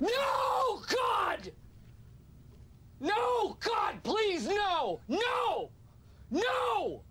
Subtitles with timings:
[0.00, 1.52] No, God!
[3.00, 5.02] No, God, please, no!
[5.08, 5.72] No!
[6.30, 6.42] No!
[6.42, 7.05] No!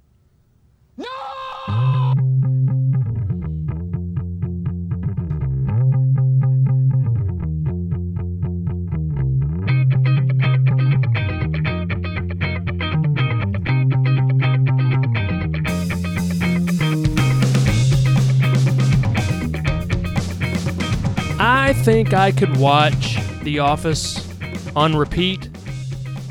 [21.86, 24.28] Think I could watch The Office
[24.76, 25.56] on repeat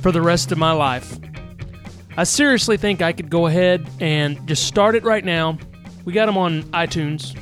[0.02, 1.16] for the rest of my life.
[2.16, 5.56] I seriously think I could go ahead and just start it right now.
[6.04, 7.38] We got them on iTunes.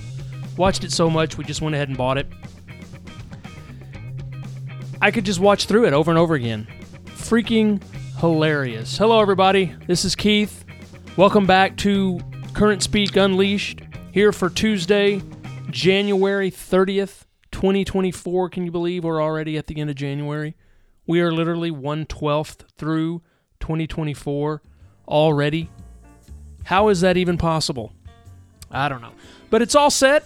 [0.59, 2.27] Watched it so much, we just went ahead and bought it.
[5.01, 6.67] I could just watch through it over and over again.
[7.07, 7.83] Freaking
[8.19, 8.99] hilarious.
[8.99, 9.75] Hello, everybody.
[9.87, 10.67] This is Keith.
[11.17, 12.21] Welcome back to
[12.53, 13.81] Current Speak Unleashed
[14.13, 15.23] here for Tuesday,
[15.71, 18.51] January 30th, 2024.
[18.51, 20.57] Can you believe we're already at the end of January?
[21.07, 23.23] We are literally 1 12th through
[23.61, 24.63] 2024
[25.07, 25.71] already.
[26.65, 27.93] How is that even possible?
[28.71, 29.13] I don't know.
[29.51, 30.25] But it's all set.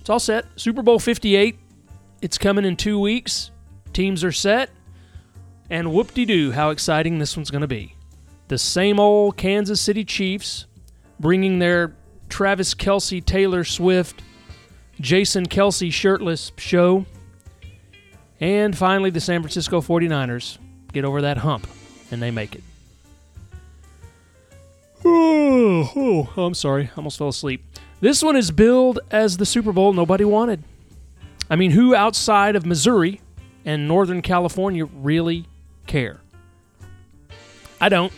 [0.00, 0.46] It's all set.
[0.56, 1.56] Super Bowl 58.
[2.20, 3.50] It's coming in two weeks.
[3.92, 4.70] Teams are set.
[5.70, 7.94] And whoop de doo, how exciting this one's going to be.
[8.48, 10.66] The same old Kansas City Chiefs
[11.18, 11.94] bringing their
[12.28, 14.22] Travis Kelce, Taylor Swift,
[15.00, 17.06] Jason Kelce shirtless show.
[18.40, 20.58] And finally, the San Francisco 49ers
[20.92, 21.66] get over that hump
[22.10, 22.62] and they make it.
[25.04, 26.84] Oh, oh, I'm sorry.
[26.84, 27.64] I almost fell asleep.
[28.00, 30.62] This one is billed as the Super Bowl nobody wanted.
[31.48, 33.20] I mean, who outside of Missouri
[33.64, 35.46] and Northern California really
[35.86, 36.20] care?
[37.80, 38.12] I don't.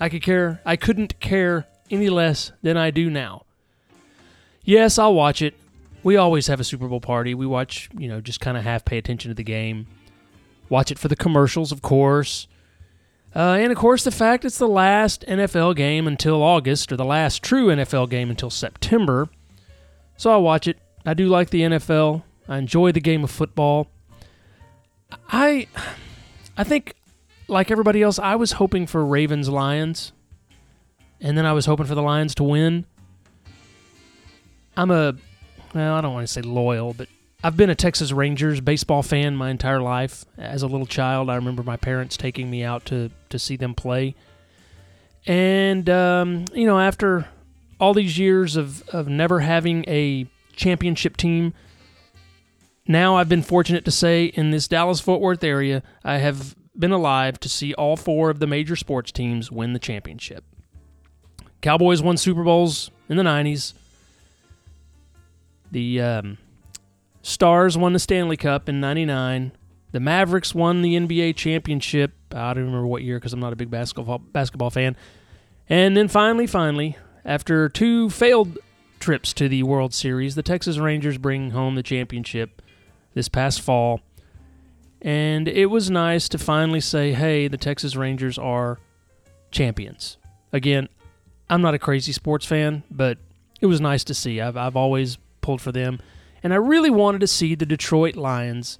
[0.00, 0.60] I could care.
[0.64, 3.44] I couldn't care any less than I do now.
[4.68, 5.54] Yes, I'll watch it.
[6.02, 7.32] We always have a Super Bowl party.
[7.32, 9.86] We watch, you know, just kind of half pay attention to the game.
[10.68, 12.46] Watch it for the commercials, of course.
[13.34, 17.04] Uh, and of course, the fact it's the last NFL game until August, or the
[17.06, 19.30] last true NFL game until September.
[20.18, 20.76] So I'll watch it.
[21.06, 22.22] I do like the NFL.
[22.46, 23.88] I enjoy the game of football.
[25.30, 25.66] I,
[26.58, 26.92] I think,
[27.46, 30.12] like everybody else, I was hoping for Ravens Lions,
[31.22, 32.84] and then I was hoping for the Lions to win.
[34.78, 35.12] I'm a,
[35.74, 37.08] well, I don't want to say loyal, but
[37.42, 40.24] I've been a Texas Rangers baseball fan my entire life.
[40.38, 43.74] As a little child, I remember my parents taking me out to, to see them
[43.74, 44.14] play.
[45.26, 47.26] And, um, you know, after
[47.80, 51.54] all these years of, of never having a championship team,
[52.86, 56.92] now I've been fortunate to say in this Dallas Fort Worth area, I have been
[56.92, 60.44] alive to see all four of the major sports teams win the championship.
[61.62, 63.72] Cowboys won Super Bowls in the 90s.
[65.70, 66.38] The um,
[67.22, 69.52] Stars won the Stanley Cup in 99.
[69.92, 72.12] The Mavericks won the NBA championship.
[72.32, 74.96] I don't remember what year because I'm not a big basketball basketball fan.
[75.68, 78.58] And then finally, finally, after two failed
[79.00, 82.62] trips to the World Series, the Texas Rangers bring home the championship
[83.14, 84.00] this past fall.
[85.00, 88.78] And it was nice to finally say, hey, the Texas Rangers are
[89.50, 90.16] champions.
[90.52, 90.88] Again,
[91.48, 93.18] I'm not a crazy sports fan, but
[93.60, 94.40] it was nice to see.
[94.40, 95.98] I've, I've always pulled for them.
[96.42, 98.78] And I really wanted to see the Detroit Lions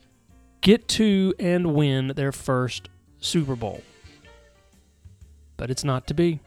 [0.61, 2.91] get to and win their first
[3.21, 3.81] Super Bowl.
[5.57, 6.41] But it's not to be.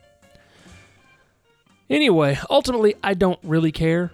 [1.89, 4.11] Anyway, ultimately, I don't really care.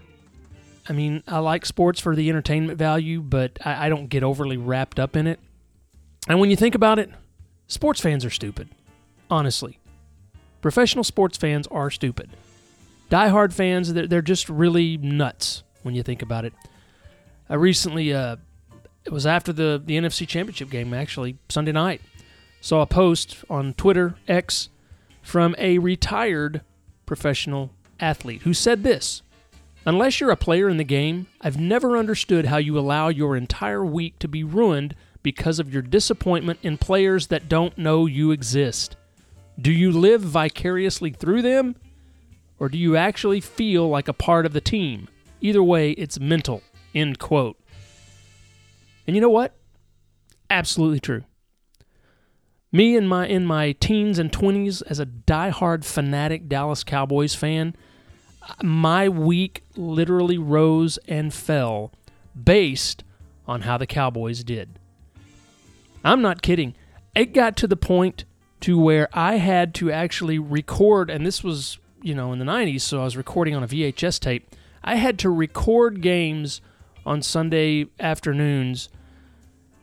[0.87, 4.55] I mean, I like sports for the entertainment value, but I, I don't get overly
[4.55, 5.41] wrapped up in it.
[6.29, 7.11] And when you think about it,
[7.67, 8.69] sports fans are stupid.
[9.29, 9.77] Honestly.
[10.61, 12.29] Professional sports fans are stupid.
[13.09, 16.53] Die-hard fans, they're, they're just really nuts when you think about it.
[17.49, 18.35] I recently, uh,
[19.05, 22.01] it was after the, the NFC Championship game, actually, Sunday night,
[22.61, 24.69] saw a post on Twitter, X,
[25.21, 26.61] from a retired
[27.05, 29.23] professional athlete who said this
[29.85, 33.85] Unless you're a player in the game, I've never understood how you allow your entire
[33.85, 34.93] week to be ruined
[35.23, 38.97] because of your disappointment in players that don't know you exist.
[39.59, 41.77] Do you live vicariously through them?
[42.59, 45.07] Or do you actually feel like a part of the team?
[45.41, 46.61] Either way, it's mental.
[46.93, 47.59] End quote.
[49.05, 49.55] And you know what?
[50.49, 51.23] Absolutely true.
[52.71, 57.75] Me in my in my teens and twenties as a diehard fanatic Dallas Cowboys fan,
[58.61, 61.93] my week literally rose and fell
[62.41, 63.03] based
[63.47, 64.79] on how the Cowboys did.
[66.03, 66.75] I'm not kidding.
[67.15, 68.25] It got to the point
[68.61, 72.81] to where I had to actually record, and this was, you know, in the 90s,
[72.81, 74.55] so I was recording on a VHS tape.
[74.87, 76.61] I had to record games
[77.05, 78.87] on Sunday afternoons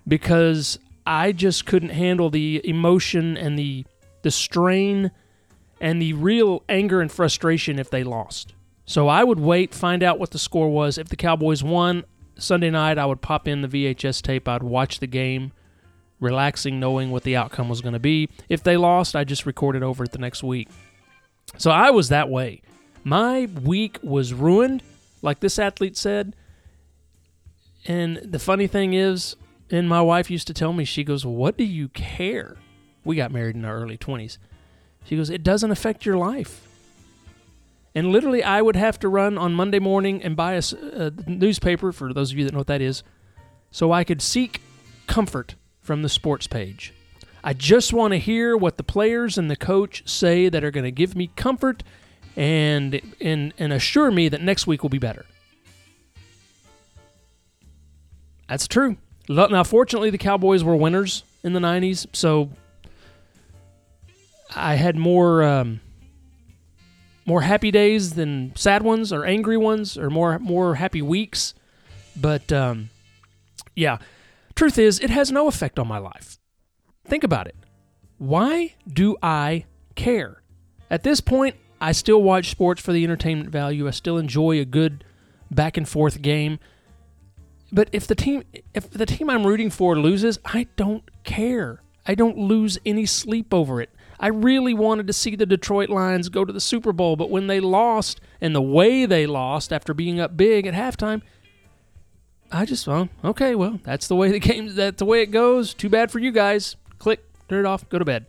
[0.08, 3.84] because I just couldn't handle the emotion and the
[4.22, 5.10] the strain
[5.78, 8.54] and the real anger and frustration if they lost.
[8.86, 10.96] So I would wait, find out what the score was.
[10.96, 12.04] If the Cowboys won
[12.38, 14.48] Sunday night, I would pop in the VHS tape.
[14.48, 15.52] I'd watch the game,
[16.18, 18.30] relaxing, knowing what the outcome was going to be.
[18.48, 20.70] If they lost, I just recorded over it the next week.
[21.58, 22.62] So I was that way.
[23.04, 24.82] My week was ruined,
[25.24, 26.36] like this athlete said.
[27.86, 29.36] And the funny thing is,
[29.70, 32.56] and my wife used to tell me, she goes, What do you care?
[33.04, 34.38] We got married in our early 20s.
[35.04, 36.68] She goes, It doesn't affect your life.
[37.94, 41.10] And literally, I would have to run on Monday morning and buy a, a, uh,
[41.26, 43.02] newspaper, for those of you that know what that is,
[43.70, 44.60] so I could seek
[45.06, 46.92] comfort from the sports page.
[47.42, 50.84] I just want to hear what the players and the coach say that are going
[50.84, 51.82] to give me comfort
[52.36, 55.24] and, and, and assure me that next week will be better.
[58.48, 58.96] That's true.
[59.28, 62.50] Now, fortunately, the Cowboys were winners in the 90s, so
[64.54, 65.80] I had more um,
[67.26, 71.54] more happy days than sad ones or angry ones or more more happy weeks.
[72.16, 72.90] But um,
[73.74, 73.98] yeah,
[74.54, 76.38] truth is, it has no effect on my life.
[77.06, 77.56] Think about it.
[78.18, 79.64] Why do I
[79.94, 80.42] care?
[80.90, 83.86] At this point, I still watch sports for the entertainment value.
[83.86, 85.04] I still enjoy a good
[85.50, 86.58] back and forth game.
[87.72, 91.82] But if the team if the team I'm rooting for loses, I don't care.
[92.06, 93.90] I don't lose any sleep over it.
[94.20, 97.48] I really wanted to see the Detroit Lions go to the Super Bowl, but when
[97.48, 101.22] they lost and the way they lost after being up big at halftime,
[102.52, 105.74] I just well, okay, well, that's the way the game that's the way it goes.
[105.74, 106.76] Too bad for you guys.
[106.98, 108.26] Click, turn it off, go to bed.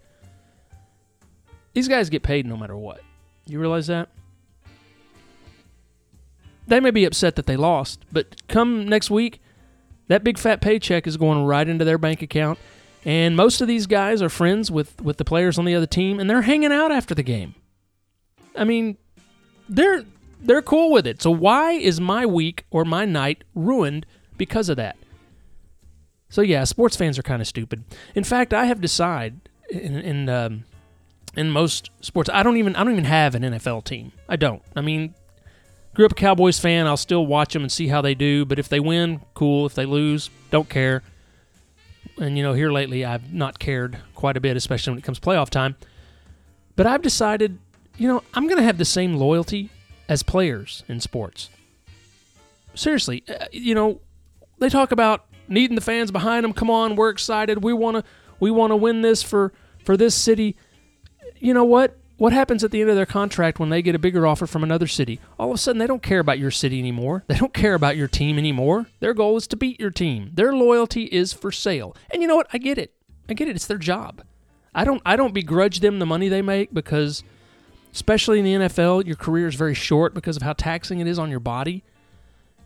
[1.73, 3.01] These guys get paid no matter what.
[3.47, 4.09] You realize that?
[6.67, 9.39] They may be upset that they lost, but come next week,
[10.07, 12.57] that big fat paycheck is going right into their bank account
[13.05, 16.19] and most of these guys are friends with, with the players on the other team,
[16.19, 17.53] and they're hanging out after the game.
[18.55, 18.97] I mean,
[19.69, 20.03] they're
[20.41, 21.21] they're cool with it.
[21.21, 24.05] So why is my week or my night ruined
[24.37, 24.97] because of that?
[26.29, 27.83] So yeah, sports fans are kind of stupid.
[28.15, 30.63] In fact, I have decided in in, um,
[31.35, 34.11] in most sports, I don't even I don't even have an NFL team.
[34.27, 34.61] I don't.
[34.75, 35.15] I mean,
[35.93, 36.87] grew up a Cowboys fan.
[36.87, 38.45] I'll still watch them and see how they do.
[38.45, 39.65] But if they win, cool.
[39.65, 41.03] If they lose, don't care
[42.17, 45.19] and you know, here lately I've not cared quite a bit, especially when it comes
[45.19, 45.75] playoff time.
[46.75, 47.59] But I've decided,
[47.97, 49.69] you know, I'm going to have the same loyalty
[50.07, 51.49] as players in sports.
[52.73, 54.01] Seriously, uh, you know,
[54.59, 56.53] they talk about needing the fans behind them.
[56.53, 57.63] Come on, we're excited.
[57.63, 58.03] We want to
[58.39, 59.53] we want to win this for
[59.83, 60.57] for this city.
[61.45, 61.95] You know what?
[62.17, 64.63] What happens at the end of their contract when they get a bigger offer from
[64.63, 65.19] another city?
[65.37, 67.23] All of a sudden, they don't care about your city anymore.
[67.27, 68.87] They don't care about your team anymore.
[68.99, 70.31] Their goal is to beat your team.
[70.33, 71.95] Their loyalty is for sale.
[72.09, 72.47] And you know what?
[72.51, 72.95] I get it.
[73.29, 73.55] I get it.
[73.55, 74.23] It's their job.
[74.73, 75.03] I don't.
[75.05, 77.23] I don't begrudge them the money they make because,
[77.93, 81.19] especially in the NFL, your career is very short because of how taxing it is
[81.19, 81.83] on your body.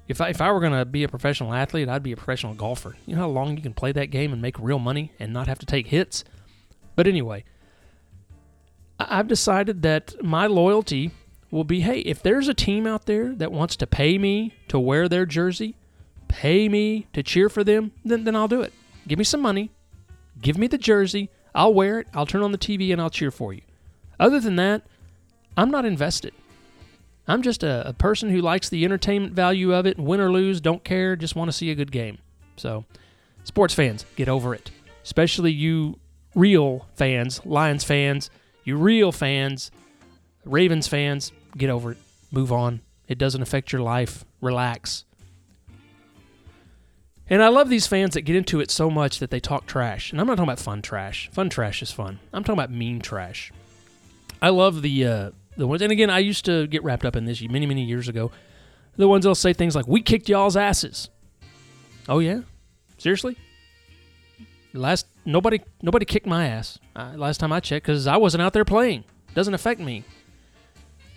[0.07, 2.53] If I, if I were going to be a professional athlete, I'd be a professional
[2.53, 2.95] golfer.
[3.05, 5.47] You know how long you can play that game and make real money and not
[5.47, 6.23] have to take hits?
[6.95, 7.43] But anyway,
[8.99, 11.11] I've decided that my loyalty
[11.51, 14.77] will be hey, if there's a team out there that wants to pay me to
[14.77, 15.75] wear their jersey,
[16.27, 18.73] pay me to cheer for them, then, then I'll do it.
[19.07, 19.71] Give me some money,
[20.41, 23.31] give me the jersey, I'll wear it, I'll turn on the TV, and I'll cheer
[23.31, 23.61] for you.
[24.19, 24.83] Other than that,
[25.57, 26.33] I'm not invested.
[27.27, 30.61] I'm just a, a person who likes the entertainment value of it, win or lose,
[30.61, 32.17] don't care, just want to see a good game.
[32.57, 32.85] So,
[33.43, 34.71] sports fans, get over it.
[35.03, 35.99] Especially you
[36.35, 38.29] real fans, Lions fans
[38.69, 39.71] you real fans,
[40.45, 41.97] Ravens fans, get over it.
[42.31, 42.81] Move on.
[43.07, 44.23] It doesn't affect your life.
[44.41, 45.05] Relax.
[47.29, 50.11] And I love these fans that get into it so much that they talk trash.
[50.11, 51.29] And I'm not talking about fun trash.
[51.31, 52.19] Fun trash is fun.
[52.33, 53.51] I'm talking about mean trash.
[54.41, 55.81] I love the uh, the ones.
[55.81, 58.31] And again, I used to get wrapped up in this many many years ago.
[58.95, 61.09] The ones that'll say things like, "We kicked y'all's asses."
[62.07, 62.41] Oh yeah,
[62.97, 63.37] seriously?
[64.73, 68.53] Last nobody nobody kicked my ass uh, last time I checked because I wasn't out
[68.53, 69.03] there playing.
[69.33, 70.03] Doesn't affect me.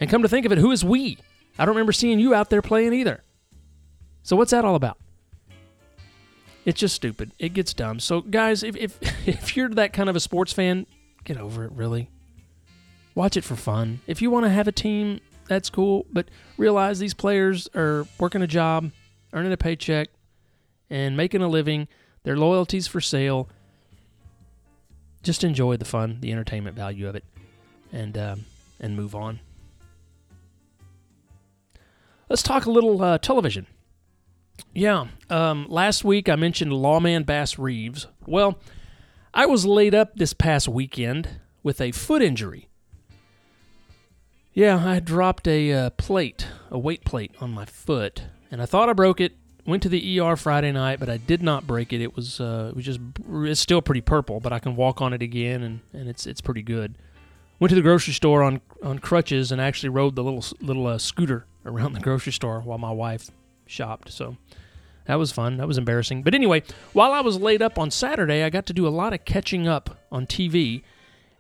[0.00, 1.18] And come to think of it, who is we?
[1.58, 3.22] I don't remember seeing you out there playing either.
[4.22, 4.98] So what's that all about?
[6.64, 7.32] It's just stupid.
[7.38, 8.00] It gets dumb.
[8.00, 10.86] So guys, if if if you're that kind of a sports fan,
[11.24, 11.72] get over it.
[11.72, 12.08] Really,
[13.14, 14.00] watch it for fun.
[14.06, 16.06] If you want to have a team, that's cool.
[16.10, 18.92] But realize these players are working a job,
[19.32, 20.08] earning a paycheck,
[20.88, 21.88] and making a living
[22.24, 23.48] their loyalties for sale.
[25.22, 27.24] Just enjoy the fun, the entertainment value of it,
[27.92, 28.44] and um,
[28.80, 29.40] and move on.
[32.28, 33.66] Let's talk a little uh, television.
[34.74, 35.08] Yeah.
[35.28, 38.06] Um, last week I mentioned lawman Bass Reeves.
[38.26, 38.58] Well,
[39.34, 42.68] I was laid up this past weekend with a foot injury.
[44.52, 48.90] Yeah, I dropped a uh, plate, a weight plate on my foot, and I thought
[48.90, 49.32] I broke it.
[49.64, 52.00] Went to the ER Friday night, but I did not break it.
[52.00, 53.00] It was uh, it was just
[53.30, 56.40] it's still pretty purple, but I can walk on it again, and, and it's it's
[56.40, 56.96] pretty good.
[57.60, 60.98] Went to the grocery store on on crutches and actually rode the little little uh,
[60.98, 63.30] scooter around the grocery store while my wife
[63.66, 64.10] shopped.
[64.10, 64.36] So
[65.06, 65.58] that was fun.
[65.58, 66.22] That was embarrassing.
[66.22, 69.12] But anyway, while I was laid up on Saturday, I got to do a lot
[69.12, 70.82] of catching up on TV,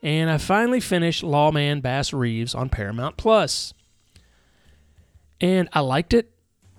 [0.02, 3.74] and I finally finished Lawman Bass Reeves on Paramount Plus.
[5.40, 6.30] And I liked it.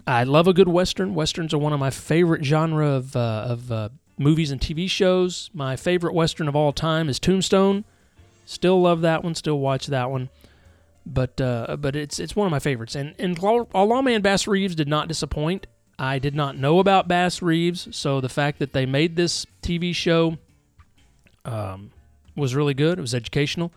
[0.05, 1.15] I love a good western.
[1.15, 5.49] Westerns are one of my favorite genre of uh, of uh, movies and TV shows.
[5.53, 7.85] My favorite western of all time is Tombstone.
[8.45, 9.35] Still love that one.
[9.35, 10.29] Still watch that one.
[11.05, 12.95] But uh, but it's it's one of my favorites.
[12.95, 15.67] And and Lawman Bass Reeves did not disappoint.
[15.99, 19.93] I did not know about Bass Reeves, so the fact that they made this TV
[19.93, 20.37] show
[21.45, 21.91] um,
[22.35, 22.97] was really good.
[22.97, 23.71] It was educational,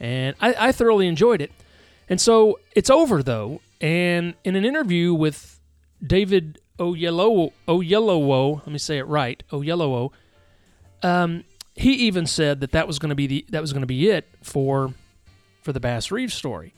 [0.00, 1.52] and I, I thoroughly enjoyed it.
[2.08, 3.60] And so it's over though.
[3.84, 5.60] And in an interview with
[6.02, 7.52] David Oyelowo,
[8.56, 10.10] let me say it right, Oyelowo,
[11.02, 13.86] um, he even said that that was going to be the that was going to
[13.86, 14.94] be it for
[15.60, 16.72] for the Bass Reeves story.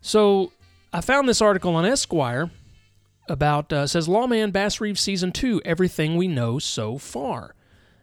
[0.00, 0.52] So
[0.92, 2.52] I found this article on Esquire
[3.28, 7.56] about uh, says Lawman Bass Reeves season two, everything we know so far.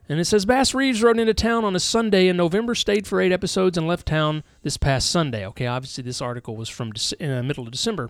[0.09, 3.21] And it says Bass Reeves rode into town on a Sunday in November, stayed for
[3.21, 5.45] eight episodes, and left town this past Sunday.
[5.45, 8.09] Okay, obviously this article was from in the middle of December.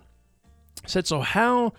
[0.82, 1.20] It said so.
[1.20, 1.74] How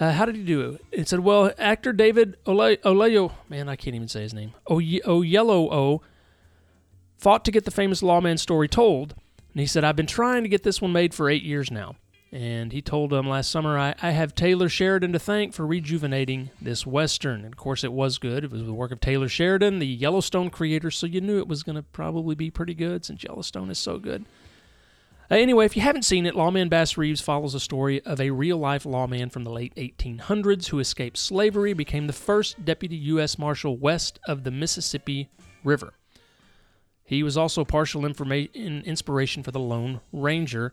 [0.00, 0.84] uh, how did he do it?
[0.90, 5.00] It said, well, actor David Oleyo, man, I can't even say his name, O y
[5.04, 6.02] o yellow o
[7.18, 9.14] fought to get the famous lawman story told.
[9.52, 11.96] And he said, I've been trying to get this one made for eight years now.
[12.32, 16.48] And he told them last summer, I, I have Taylor Sheridan to thank for rejuvenating
[16.62, 17.44] this Western.
[17.44, 18.42] And of course, it was good.
[18.42, 21.62] It was the work of Taylor Sheridan, the Yellowstone creator, so you knew it was
[21.62, 24.24] going to probably be pretty good since Yellowstone is so good.
[25.30, 28.30] Uh, anyway, if you haven't seen it, Lawman Bass Reeves follows the story of a
[28.30, 33.38] real life lawman from the late 1800s who escaped slavery, became the first deputy U.S.
[33.38, 35.28] Marshal west of the Mississippi
[35.64, 35.92] River.
[37.04, 40.72] He was also partial informa- inspiration for the Lone Ranger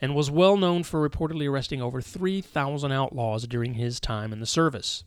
[0.00, 4.46] and was well known for reportedly arresting over 3,000 outlaws during his time in the
[4.46, 5.04] service.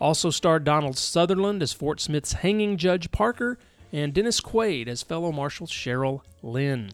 [0.00, 3.58] Also starred Donald Sutherland as Fort Smith's hanging Judge Parker
[3.92, 6.90] and Dennis Quaid as fellow Marshal Sherrill Lynn.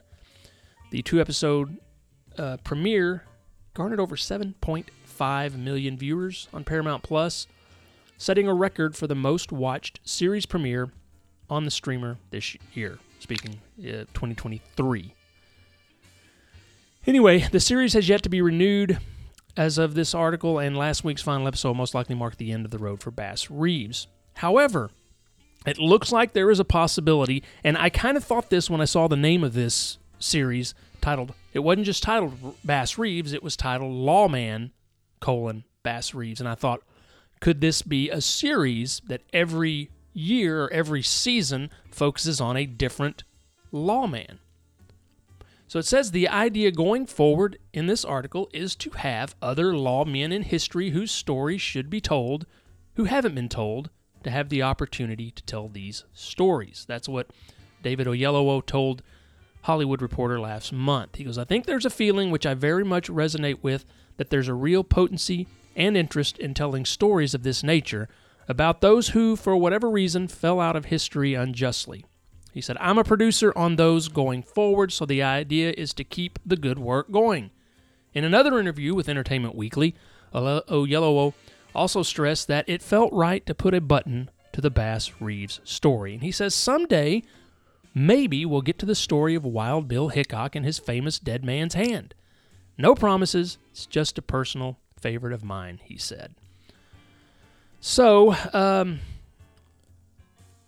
[0.91, 1.79] The two episode
[2.37, 3.25] uh, premiere
[3.75, 7.47] garnered over 7.5 million viewers on Paramount Plus,
[8.19, 10.91] setting a record for the most watched series premiere
[11.49, 12.99] on the streamer this year.
[13.19, 15.15] Speaking uh, 2023.
[17.07, 18.99] Anyway, the series has yet to be renewed
[19.57, 22.71] as of this article, and last week's final episode most likely marked the end of
[22.71, 24.07] the road for Bass Reeves.
[24.35, 24.91] However,
[25.67, 28.87] it looks like there is a possibility, and I kind of thought this when I
[28.87, 33.57] saw the name of this series titled it wasn't just titled Bass Reeves, it was
[33.57, 34.73] titled Lawman
[35.19, 36.41] colon Bass Reeves.
[36.41, 36.83] And I thought,
[37.41, 43.25] could this be a series that every year or every season focuses on a different
[43.73, 44.39] lawman?
[45.71, 50.33] So it says the idea going forward in this article is to have other lawmen
[50.33, 52.45] in history whose stories should be told,
[52.97, 53.89] who haven't been told,
[54.25, 56.85] to have the opportunity to tell these stories.
[56.89, 57.31] That's what
[57.85, 59.05] David Oyelowo told
[59.63, 61.15] Hollywood Reporter last month.
[61.15, 63.85] He goes, I think there's a feeling which I very much resonate with
[64.17, 65.47] that there's a real potency
[65.77, 68.09] and interest in telling stories of this nature
[68.49, 72.05] about those who, for whatever reason, fell out of history unjustly.
[72.53, 76.39] He said, I'm a producer on those going forward, so the idea is to keep
[76.45, 77.51] the good work going.
[78.13, 79.95] In another interview with Entertainment Weekly,
[80.35, 81.35] Oyelowo
[81.75, 86.15] also stressed that it felt right to put a button to the Bass Reeves story.
[86.15, 87.23] And he says, Someday
[87.95, 91.75] Maybe we'll get to the story of Wild Bill Hickok and his famous Dead Man's
[91.75, 92.15] Hand.
[92.79, 96.35] No promises, it's just a personal favorite of mine, he said.
[97.81, 99.01] So, um,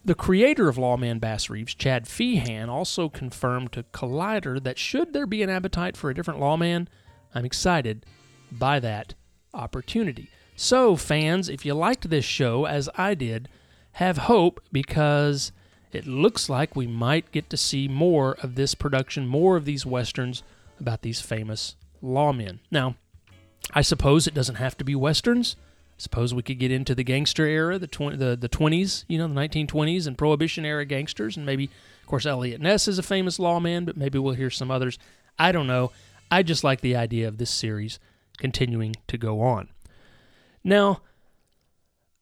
[0.05, 5.27] the creator of Lawman Bass Reeves, Chad Feehan, also confirmed to Collider that should there
[5.27, 6.89] be an appetite for a different lawman,
[7.35, 8.05] I'm excited
[8.51, 9.15] by that
[9.55, 10.29] opportunity.
[10.57, 13.49] So, fans, if you liked this show as I did,
[13.93, 15.53] have hope because
[15.93, 19.87] it looks like we might get to see more of this production, more of these
[19.87, 20.43] westerns
[20.81, 22.59] about these famous lawmen.
[22.71, 22.97] Now,
[23.73, 25.57] I suppose it doesn't have to be westerns.
[26.03, 29.29] Suppose we could get into the gangster era, the tw- the the 20s, you know,
[29.29, 31.67] the 1920s and prohibition era gangsters and maybe
[32.01, 34.99] of course Eliot Ness is a famous lawman, but maybe we'll hear some others.
[35.39, 35.93] I don't know.
[36.29, 38.01] I just like the idea of this series
[38.37, 39.69] continuing to go on.
[40.65, 41.03] Now,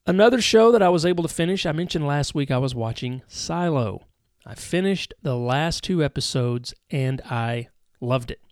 [0.07, 3.23] another show that I was able to finish, I mentioned last week I was watching
[3.29, 4.05] Silo.
[4.45, 7.69] I finished the last two episodes and I
[7.99, 8.43] loved it.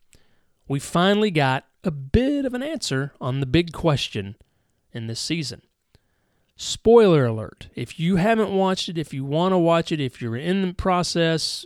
[0.66, 4.36] We finally got a bit of an answer on the big question
[4.98, 5.62] in this season.
[6.56, 7.68] Spoiler alert.
[7.74, 10.74] If you haven't watched it, if you want to watch it, if you're in the
[10.74, 11.64] process,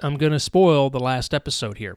[0.00, 1.96] I'm going to spoil the last episode here.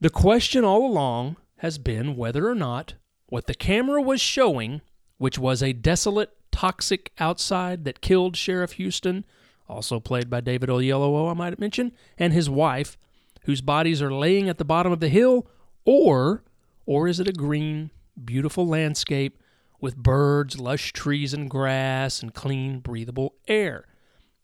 [0.00, 2.94] The question all along has been whether or not
[3.26, 4.80] what the camera was showing,
[5.18, 9.24] which was a desolate, toxic outside that killed Sheriff Houston,
[9.68, 12.96] also played by David Oyelowo, I might mention, and his wife,
[13.42, 15.48] whose bodies are laying at the bottom of the hill,
[15.84, 16.44] or
[16.86, 17.90] or is it a green,
[18.24, 19.38] beautiful landscape
[19.80, 23.84] with birds, lush trees and grass, and clean, breathable air.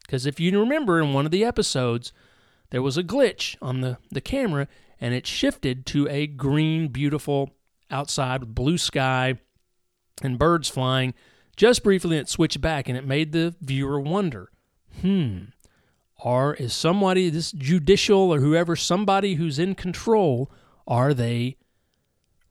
[0.03, 2.13] Because if you remember in one of the episodes,
[2.71, 4.69] there was a glitch on the, the camera
[5.01, 7.51] and it shifted to a green, beautiful
[7.91, 9.39] outside with blue sky
[10.23, 11.15] and birds flying.
[11.57, 14.51] Just briefly, it switched back and it made the viewer wonder
[15.01, 15.45] hmm,
[16.23, 20.51] are is somebody, this judicial or whoever, somebody who's in control,
[20.87, 21.57] are they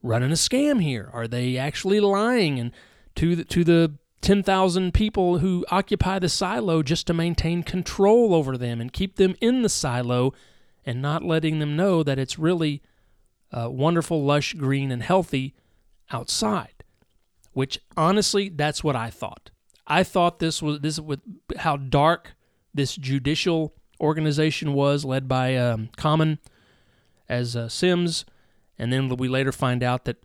[0.04, 1.10] running a scam here?
[1.12, 2.72] Are they actually lying and
[3.16, 8.58] to the, to the 10,000 people who occupy the silo just to maintain control over
[8.58, 10.34] them and keep them in the silo
[10.86, 12.82] and not letting them know that it's really
[13.52, 15.54] uh, wonderful, lush, green, and healthy
[16.12, 16.84] outside.
[17.54, 19.52] Which honestly, that's what I thought.
[19.86, 21.20] I thought this was this with
[21.58, 22.34] how dark
[22.74, 26.40] this judicial organization was, led by um, Common
[27.30, 28.26] as uh, Sims
[28.78, 30.24] and then we later find out that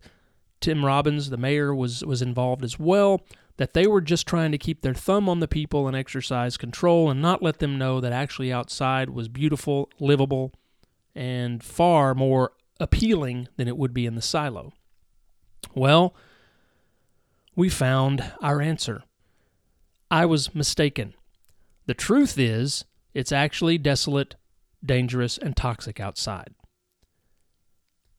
[0.60, 3.22] Tim Robbins, the mayor, was was involved as well.
[3.56, 7.10] That they were just trying to keep their thumb on the people and exercise control,
[7.10, 10.52] and not let them know that actually outside was beautiful, livable,
[11.14, 14.72] and far more appealing than it would be in the silo.
[15.74, 16.14] Well,
[17.56, 19.02] we found our answer.
[20.10, 21.14] I was mistaken.
[21.86, 24.36] The truth is, it's actually desolate,
[24.84, 26.54] dangerous, and toxic outside.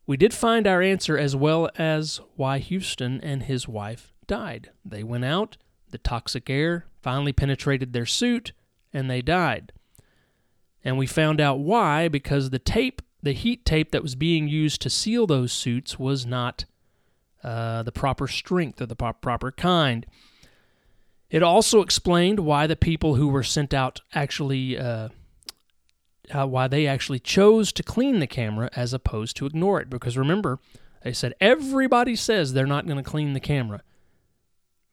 [0.10, 4.72] We did find our answer as well as why Houston and his wife died.
[4.84, 5.56] They went out,
[5.91, 8.52] the toxic air finally penetrated their suit,
[8.91, 9.72] and they died.
[10.84, 14.82] And we found out why because the tape, the heat tape that was being used
[14.82, 16.65] to seal those suits, was not
[17.43, 20.08] uh, the proper strength or the proper kind.
[21.30, 25.10] It also explained why the people who were sent out actually uh,
[26.33, 29.89] uh, why they actually chose to clean the camera as opposed to ignore it.
[29.89, 30.59] Because remember,
[31.03, 33.81] they said everybody says they're not going to clean the camera,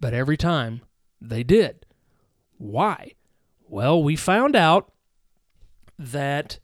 [0.01, 0.83] but every time
[1.21, 1.87] they did.
[2.59, 3.13] Why?
[3.69, 4.93] Well, we found out
[5.99, 6.59] that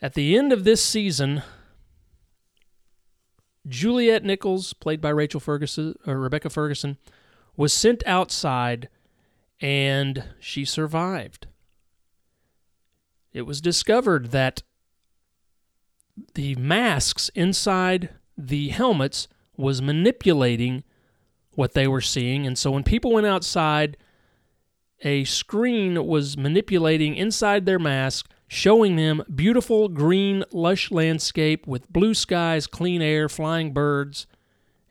[0.00, 1.42] at the end of this season,
[3.66, 6.98] Juliet Nichols, played by Rachel Ferguson or Rebecca Ferguson,
[7.56, 8.88] was sent outside
[9.60, 11.46] and she survived
[13.32, 14.62] it was discovered that
[16.34, 20.84] the masks inside the helmets was manipulating
[21.52, 22.46] what they were seeing.
[22.46, 23.96] And so when people went outside,
[25.02, 32.14] a screen was manipulating inside their mask, showing them beautiful green, lush landscape with blue
[32.14, 34.26] skies, clean air, flying birds,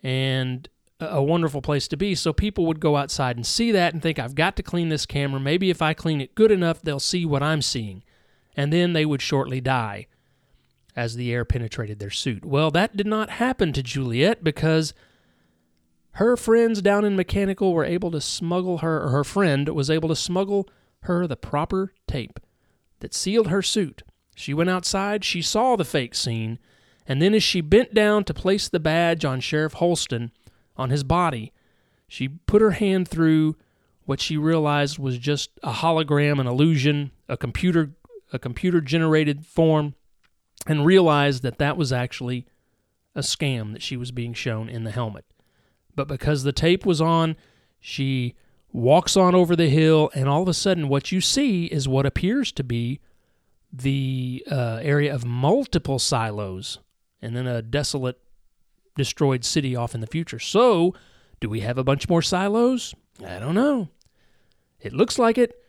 [0.04, 0.67] and
[0.99, 2.13] a wonderful place to be.
[2.13, 5.06] So people would go outside and see that and think, I've got to clean this
[5.06, 5.39] camera.
[5.39, 8.04] Maybe if I clean it good enough, they'll see what I'm seeing
[8.55, 10.07] and then they would shortly die
[10.95, 12.43] as the air penetrated their suit.
[12.43, 14.93] Well, that did not happen to Juliet because
[16.13, 20.09] her friends down in Mechanical were able to smuggle her, or her friend was able
[20.09, 20.67] to smuggle
[21.01, 22.39] her the proper tape
[22.99, 24.03] that sealed her suit.
[24.35, 26.59] She went outside, she saw the fake scene,
[27.07, 30.31] and then as she bent down to place the badge on Sheriff Holston
[30.75, 31.53] on his body,
[32.07, 33.55] she put her hand through
[34.05, 37.91] what she realized was just a hologram, an illusion, a computer
[38.31, 39.95] a computer generated form
[40.67, 42.45] and realized that that was actually
[43.15, 45.25] a scam that she was being shown in the helmet.
[45.95, 47.35] But because the tape was on,
[47.79, 48.35] she
[48.71, 52.05] walks on over the hill, and all of a sudden, what you see is what
[52.05, 52.99] appears to be
[53.73, 56.79] the uh, area of multiple silos
[57.21, 58.19] and then a desolate,
[58.95, 60.39] destroyed city off in the future.
[60.39, 60.93] So,
[61.39, 62.93] do we have a bunch more silos?
[63.25, 63.89] I don't know.
[64.79, 65.61] It looks like it.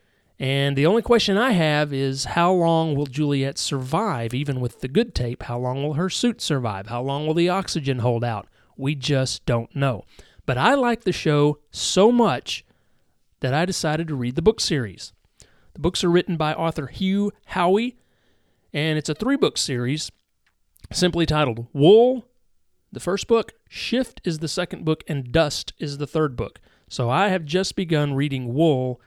[0.42, 4.88] And the only question I have is how long will Juliet survive, even with the
[4.88, 5.44] good tape?
[5.44, 6.88] How long will her suit survive?
[6.88, 8.48] How long will the oxygen hold out?
[8.76, 10.04] We just don't know.
[10.44, 12.64] But I like the show so much
[13.38, 15.12] that I decided to read the book series.
[15.74, 17.94] The books are written by author Hugh Howey,
[18.74, 20.10] and it's a three book series
[20.90, 22.26] simply titled Wool,
[22.90, 26.60] the first book, Shift is the second book, and Dust is the third book.
[26.88, 29.00] So I have just begun reading Wool,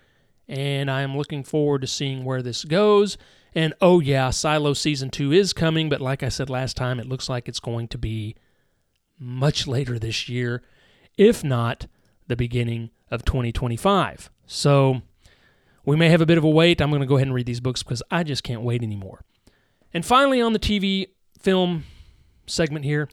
[0.47, 3.17] and I am looking forward to seeing where this goes.
[3.53, 7.07] And oh, yeah, Silo Season 2 is coming, but like I said last time, it
[7.07, 8.35] looks like it's going to be
[9.17, 10.61] much later this year,
[11.17, 11.87] if not
[12.27, 14.29] the beginning of 2025.
[14.45, 15.01] So
[15.85, 16.81] we may have a bit of a wait.
[16.81, 19.23] I'm going to go ahead and read these books because I just can't wait anymore.
[19.93, 21.07] And finally, on the TV
[21.39, 21.85] film
[22.45, 23.07] segment here,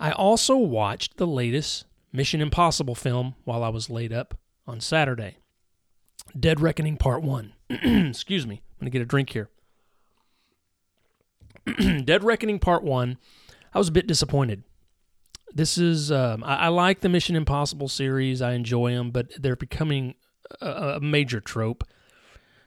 [0.00, 5.36] I also watched the latest Mission Impossible film while I was laid up on Saturday
[6.38, 7.52] Dead Reckoning Part 1.
[7.70, 8.62] Excuse me.
[8.80, 9.48] I'm going to get a drink here.
[12.04, 13.18] Dead Reckoning Part 1.
[13.74, 14.62] I was a bit disappointed.
[15.52, 18.42] This is, um, I, I, like the Mission Impossible series.
[18.42, 20.14] I enjoy them, but they're becoming
[20.60, 21.84] a, a major trope.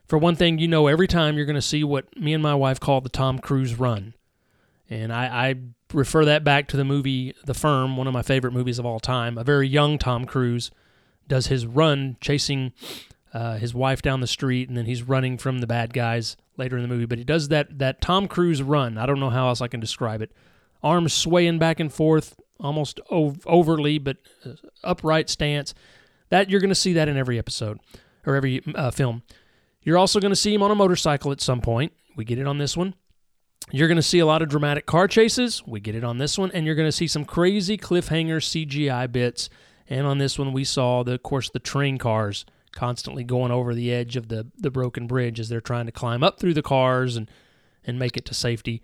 [0.07, 2.55] For one thing, you know, every time you're going to see what me and my
[2.55, 4.15] wife call the Tom Cruise run.
[4.89, 5.55] And I, I
[5.93, 8.99] refer that back to the movie The Firm, one of my favorite movies of all
[8.99, 9.37] time.
[9.37, 10.71] A very young Tom Cruise
[11.27, 12.73] does his run chasing
[13.33, 16.75] uh, his wife down the street, and then he's running from the bad guys later
[16.77, 17.05] in the movie.
[17.05, 18.97] But he does that that Tom Cruise run.
[18.97, 20.31] I don't know how else I can describe it.
[20.81, 24.51] Arms swaying back and forth, almost ov- overly, but uh,
[24.83, 25.73] upright stance.
[26.29, 27.79] That you're going to see that in every episode
[28.25, 29.23] or every uh, film.
[29.81, 31.93] You're also going to see him on a motorcycle at some point.
[32.15, 32.95] We get it on this one.
[33.71, 35.63] You're going to see a lot of dramatic car chases.
[35.65, 36.51] We get it on this one.
[36.51, 39.49] And you're going to see some crazy cliffhanger CGI bits.
[39.87, 43.73] And on this one, we saw, the, of course, the train cars constantly going over
[43.73, 46.61] the edge of the, the broken bridge as they're trying to climb up through the
[46.61, 47.29] cars and,
[47.83, 48.81] and make it to safety.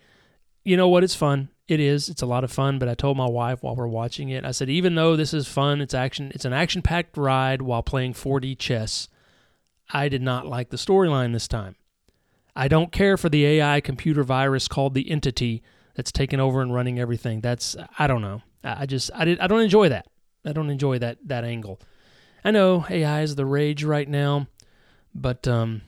[0.64, 1.04] You know what?
[1.04, 1.50] It's fun.
[1.68, 2.10] It is.
[2.10, 2.80] It's a lot of fun.
[2.80, 5.48] But I told my wife while we're watching it, I said, even though this is
[5.48, 6.32] fun, it's action.
[6.34, 9.08] It's an action-packed ride while playing 4D chess.
[9.92, 11.76] I did not like the storyline this time.
[12.56, 15.62] I don't care for the AI computer virus called the Entity
[15.96, 17.42] that's taken over and running everything.
[17.42, 18.42] That's I don't know.
[18.64, 20.08] I just I did I don't enjoy that.
[20.46, 21.80] I don't enjoy that that angle.
[22.46, 24.48] I know AI is the rage right now,
[25.14, 25.82] but um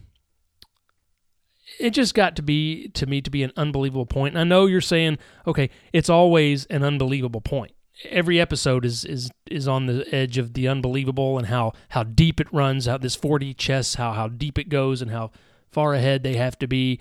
[1.80, 4.34] it just got to be to me to be an unbelievable point.
[4.34, 7.72] And I know you're saying, okay, it's always an unbelievable point
[8.06, 12.40] every episode is is is on the edge of the unbelievable and how how deep
[12.40, 15.32] it runs, how this 4D chess, how how deep it goes, and how
[15.72, 17.00] far ahead they have to be.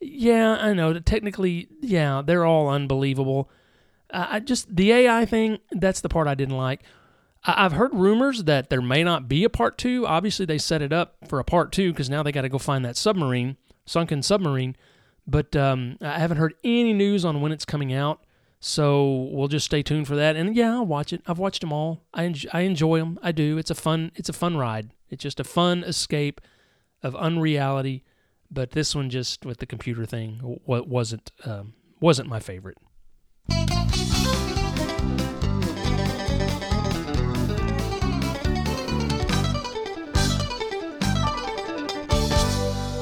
[0.00, 0.98] Yeah, I know.
[1.00, 3.50] Technically, yeah, they're all unbelievable.
[4.10, 5.58] I just the AI thing.
[5.72, 6.82] That's the part I didn't like.
[7.44, 10.06] I've heard rumors that there may not be a part two.
[10.06, 12.58] Obviously, they set it up for a part two because now they got to go
[12.58, 14.76] find that submarine, sunken submarine.
[15.26, 18.24] But um, I haven't heard any news on when it's coming out.
[18.60, 20.34] So we'll just stay tuned for that.
[20.34, 21.22] And yeah, I'll watch it.
[21.26, 22.02] I've watched them all.
[22.12, 23.18] I I enjoy them.
[23.22, 23.56] I do.
[23.56, 24.10] It's a fun.
[24.16, 24.90] It's a fun ride.
[25.10, 26.40] It's just a fun escape
[27.02, 28.04] of unreality.
[28.50, 32.78] But this one, just with the computer thing, wasn't um, wasn't my favorite.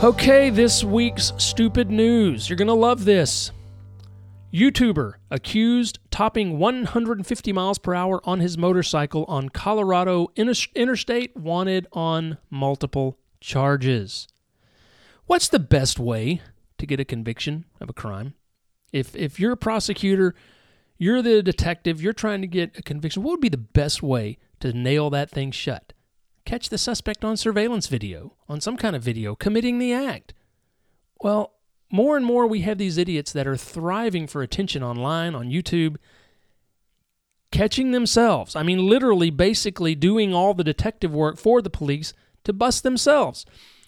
[0.07, 2.49] Okay, this week's stupid news.
[2.49, 3.51] You're going to love this.
[4.55, 12.39] YouTuber accused topping 150 miles per hour on his motorcycle on Colorado interstate wanted on
[12.51, 14.29] multiple charges.
[15.27, 16.41] What's the best way
[16.79, 18.35] to get a conviction of a crime?
[18.93, 20.37] If if you're a prosecutor,
[20.99, 24.39] you're the detective, you're trying to get a conviction, what would be the best way
[24.61, 25.93] to nail that thing shut?
[26.47, 30.33] Catch the suspect on surveillance video, on some kind of video committing the act.
[31.21, 31.55] Well,
[31.91, 35.97] more and more we have these idiots that are thriving for attention online, on YouTube,
[37.51, 38.55] catching themselves.
[38.55, 42.13] I mean, literally, basically doing all the detective work for the police
[42.45, 43.45] to bust themselves.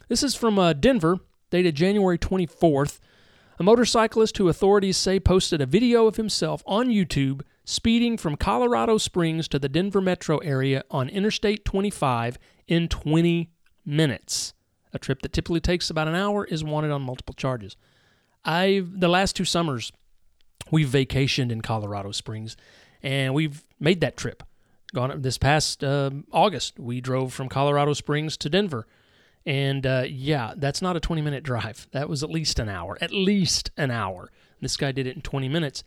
[0.09, 2.99] This is from uh, Denver, dated January 24th.
[3.61, 8.97] A motorcyclist who authorities say posted a video of himself on YouTube speeding from Colorado
[8.97, 13.51] Springs to the Denver metro area on Interstate 25 in 20
[13.85, 14.55] minutes.
[14.95, 17.77] A trip that typically takes about an hour is wanted on multiple charges.
[18.43, 19.93] I've the last two summers
[20.71, 22.57] we've vacationed in Colorado Springs,
[23.03, 24.43] and we've made that trip.
[24.95, 28.87] Gone this past uh, August, we drove from Colorado Springs to Denver,
[29.45, 31.87] and uh, yeah, that's not a 20 minute drive.
[31.93, 34.31] That was at least an hour, at least an hour.
[34.63, 35.85] This guy did it in 20 minutes.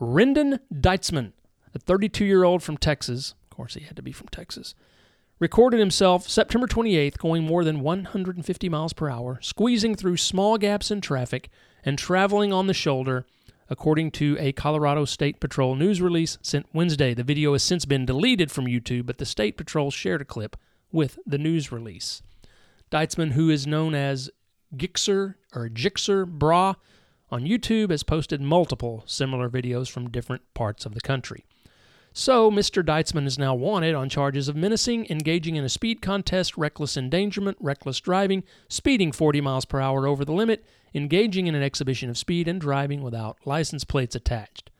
[0.00, 1.32] Rendon Deitzman,
[1.74, 4.74] a 32 year old from Texas, of course he had to be from Texas,
[5.38, 10.90] recorded himself September 28th going more than 150 miles per hour, squeezing through small gaps
[10.90, 11.48] in traffic
[11.84, 13.26] and traveling on the shoulder,
[13.68, 17.14] according to a Colorado State Patrol news release sent Wednesday.
[17.14, 20.56] The video has since been deleted from YouTube, but the State Patrol shared a clip
[20.90, 22.22] with the news release.
[22.90, 24.30] Deitzman, who is known as
[24.76, 26.26] Gixxer or Gixxer
[27.30, 31.44] on YouTube, has posted multiple similar videos from different parts of the country.
[32.16, 32.84] So, Mr.
[32.84, 37.56] Deitzman is now wanted on charges of menacing, engaging in a speed contest, reckless endangerment,
[37.60, 42.16] reckless driving, speeding 40 miles per hour over the limit, engaging in an exhibition of
[42.16, 44.70] speed, and driving without license plates attached.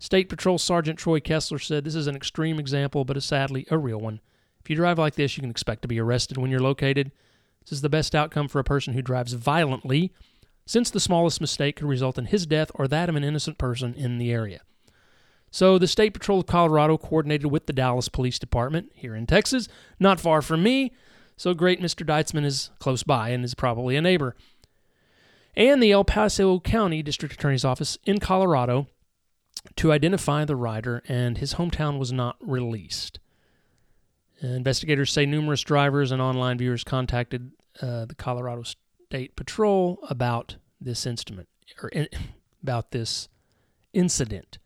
[0.00, 4.00] State Patrol Sergeant Troy Kessler said this is an extreme example, but sadly a real
[4.00, 4.18] one.
[4.60, 7.12] If you drive like this, you can expect to be arrested when you're located.
[7.60, 10.12] This is the best outcome for a person who drives violently,
[10.66, 13.94] since the smallest mistake could result in his death or that of an innocent person
[13.94, 14.60] in the area.
[15.50, 19.68] So, the State Patrol of Colorado coordinated with the Dallas Police Department here in Texas,
[20.00, 20.92] not far from me.
[21.36, 22.06] So, great Mr.
[22.06, 24.34] Deitzman is close by and is probably a neighbor.
[25.54, 28.86] And the El Paso County District Attorney's Office in Colorado
[29.76, 33.18] to identify the rider, and his hometown was not released.
[34.40, 38.62] Investigators say numerous drivers and online viewers contacted uh, the Colorado
[39.12, 41.46] State Patrol about this instrument
[41.82, 42.08] or in,
[42.62, 43.28] about this
[43.92, 44.56] incident.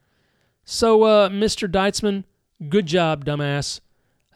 [0.64, 1.68] So, uh, Mr.
[1.68, 2.22] Deitzman,
[2.68, 3.80] good job, dumbass.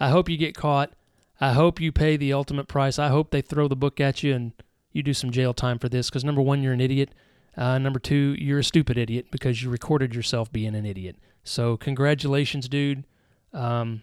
[0.00, 0.94] I hope you get caught.
[1.40, 2.98] I hope you pay the ultimate price.
[2.98, 4.52] I hope they throw the book at you and
[4.90, 7.10] you do some jail time for this because number one, you're an idiot.
[7.56, 11.18] Uh, number two, you're a stupid idiot because you recorded yourself being an idiot.
[11.44, 13.04] So, congratulations, dude.
[13.52, 14.02] Um,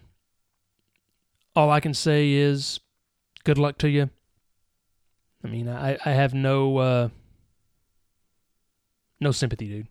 [1.54, 2.80] all I can say is
[3.44, 4.08] good luck to you.
[5.44, 7.08] I mean, I, I have no uh,
[9.20, 9.88] no sympathy, dude.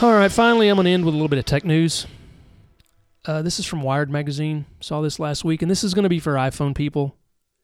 [0.00, 2.06] All right, finally, I'm going to end with a little bit of tech news.
[3.24, 4.66] Uh, this is from Wired Magazine.
[4.80, 7.14] Saw this last week, and this is going to be for iPhone people.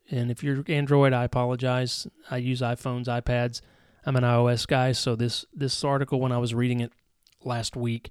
[0.08, 2.06] And if you're Android, I apologize.
[2.30, 3.60] I use iPhones, iPads.
[4.06, 6.92] I'm an iOS guy, so this this article, when I was reading it
[7.44, 8.10] last week,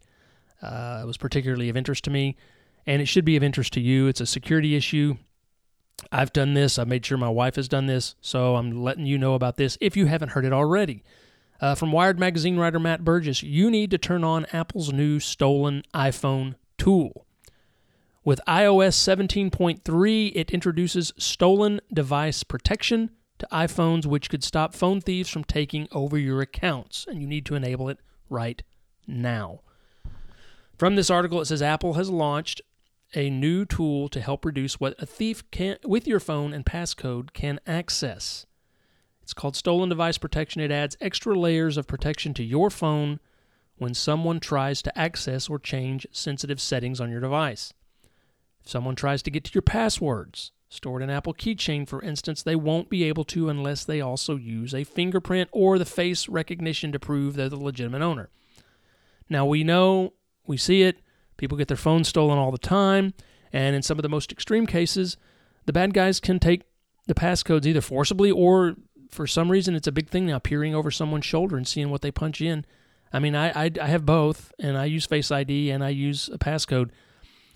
[0.62, 2.36] uh, was particularly of interest to me,
[2.88, 4.08] and it should be of interest to you.
[4.08, 5.18] It's a security issue.
[6.12, 6.80] I've done this.
[6.80, 9.78] I've made sure my wife has done this, so I'm letting you know about this
[9.82, 11.04] if you haven't heard it already.
[11.60, 15.84] Uh, from Wired Magazine writer Matt Burgess, you need to turn on Apple's new stolen
[15.94, 17.26] iPhone tool.
[18.24, 25.30] With iOS 17.3, it introduces stolen device protection to iPhones, which could stop phone thieves
[25.30, 28.62] from taking over your accounts, and you need to enable it right
[29.08, 29.62] now.
[30.78, 32.62] From this article, it says Apple has launched
[33.16, 37.34] a new tool to help reduce what a thief can, with your phone and passcode
[37.34, 38.46] can access.
[39.22, 40.62] It's called Stolen Device Protection.
[40.62, 43.20] It adds extra layers of protection to your phone
[43.78, 47.74] when someone tries to access or change sensitive settings on your device.
[48.64, 52.56] If someone tries to get to your passwords, stored in Apple Keychain, for instance, they
[52.56, 57.00] won't be able to unless they also use a fingerprint or the face recognition to
[57.00, 58.30] prove they're the legitimate owner.
[59.30, 60.14] Now, we know
[60.46, 61.00] we see it.
[61.38, 63.14] People get their phones stolen all the time.
[63.54, 65.18] And in some of the most extreme cases,
[65.66, 66.64] the bad guys can take
[67.08, 68.76] the passcodes either forcibly or
[69.10, 72.02] for some reason it's a big thing now, peering over someone's shoulder and seeing what
[72.02, 72.66] they punch in.
[73.14, 76.30] I mean, I, I, I have both, and I use Face ID and I use
[76.32, 76.90] a passcode.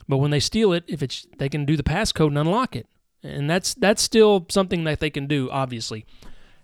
[0.07, 2.87] But when they steal it, if it's they can do the passcode and unlock it,
[3.23, 6.05] and that's that's still something that they can do, obviously.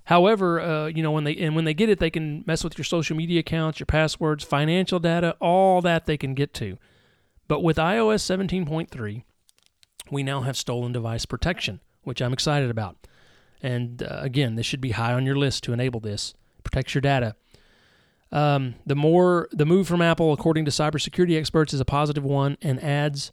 [0.06, 2.78] However, uh, you know when they and when they get it, they can mess with
[2.78, 6.78] your social media accounts, your passwords, financial data, all that they can get to.
[7.48, 9.24] But with iOS 17.3,
[10.12, 13.08] we now have stolen device protection, which I'm excited about.
[13.62, 16.34] And uh, again, this should be high on your list to enable this.
[16.64, 17.36] Protects your data.
[18.32, 22.58] Um, the more the move from Apple, according to cybersecurity experts, is a positive one
[22.62, 23.32] and adds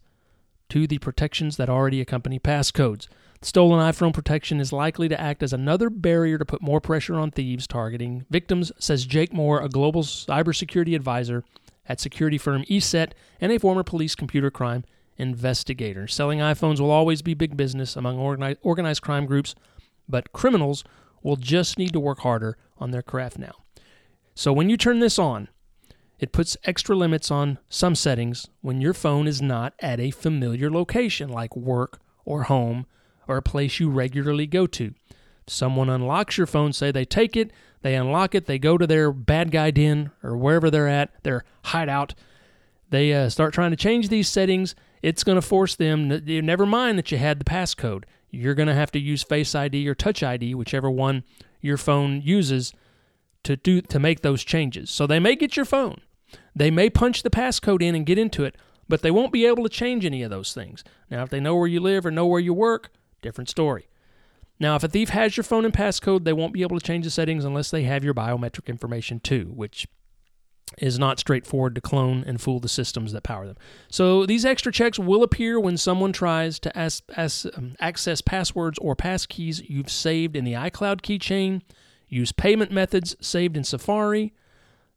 [0.69, 3.07] to the protections that already accompany passcodes.
[3.41, 7.29] Stolen iPhone protection is likely to act as another barrier to put more pressure on
[7.29, 11.43] thieves targeting victims, says Jake Moore, a global cybersecurity advisor
[11.87, 14.83] at security firm ESET and a former police computer crime
[15.17, 16.07] investigator.
[16.07, 19.55] Selling iPhones will always be big business among organized crime groups,
[20.09, 20.83] but criminals
[21.23, 23.53] will just need to work harder on their craft now.
[24.33, 25.47] So when you turn this on,
[26.19, 30.69] it puts extra limits on some settings when your phone is not at a familiar
[30.69, 32.85] location like work or home
[33.27, 34.93] or a place you regularly go to.
[35.47, 37.51] Someone unlocks your phone, say they take it,
[37.85, 41.43] they unlock it, they go to their bad guy den or wherever they're at, their
[41.65, 42.15] hideout.
[42.89, 44.73] They uh, start trying to change these settings.
[45.03, 48.05] It's going to force them, never mind that you had the passcode.
[48.31, 51.23] You're going to have to use Face ID or Touch ID, whichever one
[51.61, 52.73] your phone uses,
[53.43, 54.89] to do to make those changes.
[54.89, 56.01] So they may get your phone.
[56.55, 58.55] They may punch the passcode in and get into it,
[58.89, 60.83] but they won't be able to change any of those things.
[61.11, 62.89] Now, if they know where you live or know where you work,
[63.25, 63.87] Different story.
[64.59, 67.05] Now, if a thief has your phone and passcode, they won't be able to change
[67.05, 69.87] the settings unless they have your biometric information too, which
[70.77, 73.57] is not straightforward to clone and fool the systems that power them.
[73.89, 78.79] So these extra checks will appear when someone tries to as, as, um, access passwords
[78.79, 81.61] or passkeys you've saved in the iCloud keychain,
[82.07, 84.33] use payment methods saved in Safari,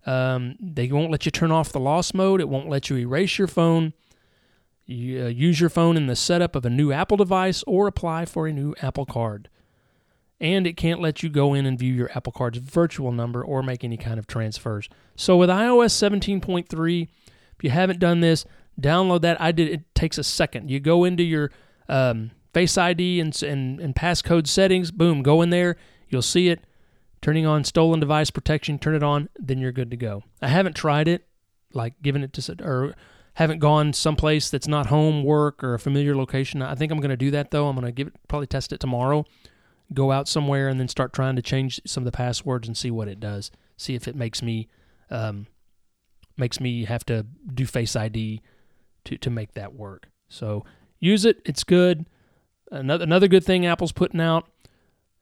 [0.06, 2.40] Um, they won't let you turn off the loss mode.
[2.40, 3.92] It won't let you erase your phone.
[4.88, 8.46] Uh, use your phone in the setup of a new Apple device or apply for
[8.46, 9.48] a new Apple Card.
[10.40, 13.62] And it can't let you go in and view your Apple Card's virtual number or
[13.62, 14.88] make any kind of transfers.
[15.16, 18.44] So with iOS 17.3, if you haven't done this,
[18.80, 19.40] download that.
[19.40, 19.68] I did.
[19.68, 20.70] It takes a second.
[20.70, 21.50] You go into your
[21.88, 24.90] um, Face ID and, and and passcode settings.
[24.90, 25.76] Boom, go in there.
[26.08, 26.64] You'll see it.
[27.20, 28.78] Turning on stolen device protection.
[28.78, 29.28] Turn it on.
[29.38, 30.24] Then you're good to go.
[30.40, 31.26] I haven't tried it,
[31.74, 32.94] like giving it to or
[33.38, 36.60] haven't gone someplace that's not home, work, or a familiar location.
[36.60, 37.68] I think I'm going to do that though.
[37.68, 39.24] I'm going to give it probably test it tomorrow.
[39.94, 42.90] Go out somewhere and then start trying to change some of the passwords and see
[42.90, 43.52] what it does.
[43.76, 44.66] See if it makes me
[45.08, 45.46] um,
[46.36, 48.42] makes me have to do Face ID
[49.04, 50.08] to to make that work.
[50.28, 50.64] So
[50.98, 52.06] use it; it's good.
[52.72, 54.48] Another another good thing Apple's putting out,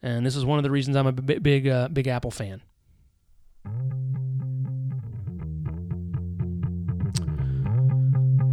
[0.03, 2.63] and this is one of the reasons I'm a big big, uh, big Apple fan.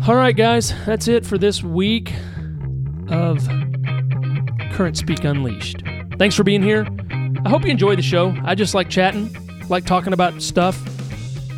[0.05, 2.13] All right, guys, that's it for this week
[3.07, 3.39] of
[4.73, 5.81] Current Speak Unleashed.
[6.19, 6.85] Thanks for being here.
[7.45, 8.35] I hope you enjoy the show.
[8.43, 9.33] I just like chatting,
[9.69, 10.77] like talking about stuff.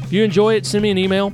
[0.04, 1.32] If you enjoy it, send me an email,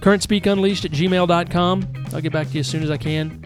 [0.00, 2.06] currentspeakunleashed at gmail.com.
[2.14, 3.44] I'll get back to you as soon as I can.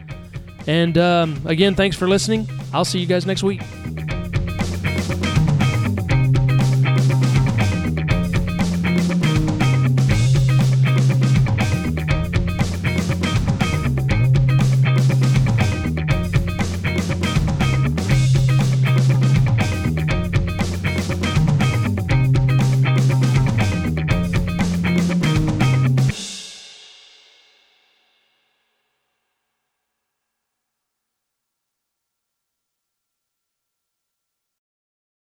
[0.69, 2.49] And um, again, thanks for listening.
[2.73, 3.63] I'll see you guys next week.